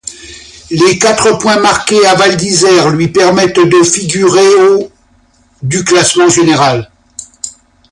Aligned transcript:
Les 0.71 0.97
quatre 0.97 1.37
points 1.37 1.59
marqués 1.59 2.03
à 2.07 2.15
Val-d'Isère 2.15 2.89
lui 2.89 3.09
permettent 3.09 3.59
de 3.69 3.83
figurer 3.83 4.55
au 4.55 4.91
du 5.61 5.83
classement 5.83 6.27
général. 6.27 6.89